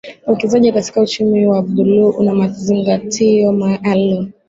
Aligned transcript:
Uwekezaji 0.27 0.71
katika 0.71 1.01
uchumi 1.01 1.47
wa 1.47 1.61
buluu 1.61 2.09
una 2.09 2.35
mazingatio 2.35 3.51
maalum 3.53 4.31